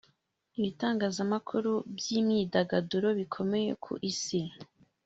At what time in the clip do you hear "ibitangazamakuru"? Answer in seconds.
0.57-1.71